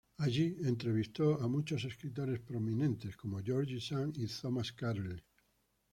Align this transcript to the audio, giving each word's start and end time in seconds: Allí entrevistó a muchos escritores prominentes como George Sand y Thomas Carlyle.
Allí 0.17 0.57
entrevistó 0.65 1.39
a 1.39 1.47
muchos 1.47 1.85
escritores 1.85 2.39
prominentes 2.39 3.15
como 3.15 3.39
George 3.43 3.79
Sand 3.79 4.17
y 4.17 4.25
Thomas 4.25 4.71
Carlyle. 4.71 5.23